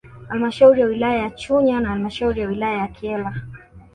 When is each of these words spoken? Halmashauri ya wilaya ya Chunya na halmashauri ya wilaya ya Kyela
Halmashauri 0.29 0.81
ya 0.81 0.87
wilaya 0.87 1.17
ya 1.19 1.29
Chunya 1.29 1.79
na 1.79 1.89
halmashauri 1.89 2.41
ya 2.41 2.47
wilaya 2.47 2.77
ya 2.77 2.87
Kyela 2.87 3.35